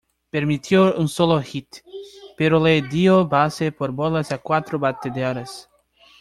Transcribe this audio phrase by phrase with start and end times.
[0.31, 1.75] Permitió un solo hit,
[2.35, 5.69] pero le dio base por bolas a cuatro bateadores.